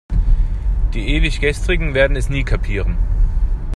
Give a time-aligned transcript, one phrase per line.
[0.95, 2.97] Die Ewiggestrigen werden es nie kapieren.